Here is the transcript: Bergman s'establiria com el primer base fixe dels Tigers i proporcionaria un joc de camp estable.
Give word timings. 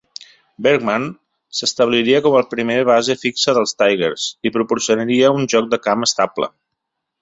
Bergman 0.67 1.03
s'establiria 1.57 2.23
com 2.29 2.39
el 2.41 2.49
primer 2.55 2.79
base 2.93 3.19
fixe 3.27 3.57
dels 3.61 3.77
Tigers 3.85 4.29
i 4.51 4.57
proporcionaria 4.59 5.35
un 5.41 5.51
joc 5.57 5.73
de 5.77 5.85
camp 5.89 6.13
estable. 6.13 6.55